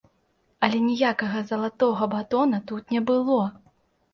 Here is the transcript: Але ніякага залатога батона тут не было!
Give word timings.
Але 0.67 0.79
ніякага 0.85 1.43
залатога 1.51 2.09
батона 2.15 2.61
тут 2.73 2.83
не 2.97 3.03
было! 3.11 3.39